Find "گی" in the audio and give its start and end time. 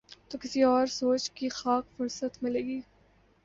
2.61-2.79